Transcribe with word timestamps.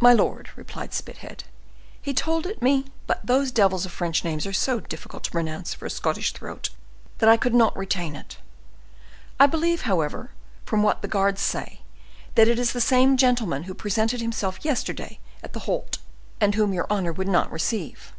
"My 0.00 0.14
lord," 0.14 0.48
replied 0.56 0.94
Spithead, 0.94 1.44
"he 2.00 2.14
told 2.14 2.46
it 2.46 2.62
me; 2.62 2.86
but 3.06 3.20
those 3.26 3.50
devils 3.52 3.84
of 3.84 3.92
French 3.92 4.24
names 4.24 4.46
are 4.46 4.54
so 4.54 4.80
difficult 4.80 5.24
to 5.24 5.30
pronounce 5.30 5.74
for 5.74 5.84
a 5.84 5.90
Scottish 5.90 6.32
throat, 6.32 6.70
that 7.18 7.28
I 7.28 7.36
could 7.36 7.52
not 7.54 7.76
retain 7.76 8.16
it. 8.16 8.38
I 9.38 9.46
believe, 9.46 9.82
however, 9.82 10.30
from 10.64 10.82
what 10.82 11.02
the 11.02 11.08
guards 11.08 11.42
say, 11.42 11.80
that 12.36 12.48
it 12.48 12.58
is 12.58 12.72
the 12.72 12.80
same 12.80 13.18
gentleman 13.18 13.64
who 13.64 13.74
presented 13.74 14.22
himself 14.22 14.64
yesterday 14.64 15.18
at 15.42 15.52
the 15.52 15.60
halt, 15.68 15.98
and 16.40 16.54
whom 16.54 16.72
your 16.72 16.86
honor 16.88 17.12
would 17.12 17.28
not 17.28 17.52
receive." 17.52 18.14